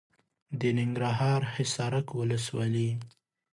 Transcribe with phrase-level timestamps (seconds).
[0.59, 2.89] د ننګرهار حصارک ولسوالي.